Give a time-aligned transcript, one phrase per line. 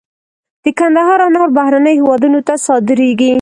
[0.63, 3.29] د کندهار انار بهرنیو هیوادونو ته صادریږي.